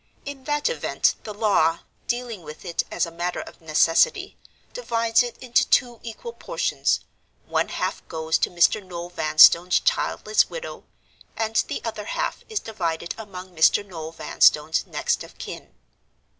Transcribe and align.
In 0.25 0.45
that 0.45 0.67
event 0.67 1.13
the 1.25 1.31
Law, 1.31 1.81
dealing 2.07 2.41
with 2.41 2.65
it 2.65 2.81
as 2.89 3.05
a 3.05 3.11
matter 3.11 3.39
of 3.39 3.61
necessity, 3.61 4.35
divides 4.73 5.21
it 5.21 5.37
into 5.37 5.67
two 5.69 5.99
equal 6.01 6.33
portions. 6.33 7.01
One 7.45 7.67
half 7.67 8.07
goes 8.07 8.39
to 8.39 8.49
Mr. 8.49 8.83
Noel 8.83 9.09
Vanstone's 9.11 9.79
childless 9.79 10.49
widow, 10.49 10.85
and 11.37 11.57
the 11.67 11.83
other 11.85 12.05
half 12.05 12.43
is 12.49 12.59
divided 12.59 13.13
among 13.15 13.55
Mr. 13.55 13.85
Noel 13.85 14.11
Vanstone's 14.11 14.87
next 14.87 15.23
of 15.23 15.37
kin. 15.37 15.71